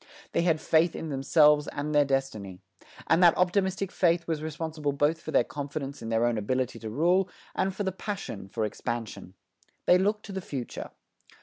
They 0.31 0.41
had 0.41 0.59
faith 0.59 0.95
in 0.95 1.09
themselves 1.09 1.67
and 1.67 1.93
their 1.93 2.05
destiny. 2.05 2.59
And 3.05 3.21
that 3.21 3.37
optimistic 3.37 3.91
faith 3.91 4.25
was 4.27 4.41
responsible 4.41 4.93
both 4.93 5.21
for 5.21 5.29
their 5.29 5.43
confidence 5.43 6.01
in 6.01 6.09
their 6.09 6.25
own 6.25 6.39
ability 6.39 6.79
to 6.79 6.89
rule 6.89 7.29
and 7.53 7.71
for 7.75 7.83
the 7.83 7.91
passion 7.91 8.47
for 8.47 8.65
expansion. 8.65 9.35
They 9.85 9.99
looked 9.99 10.25
to 10.25 10.31
the 10.31 10.41
future. 10.41 10.89